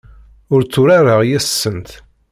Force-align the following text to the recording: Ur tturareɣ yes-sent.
Ur 0.53 0.61
tturareɣ 0.63 1.19
yes-sent. 1.29 1.89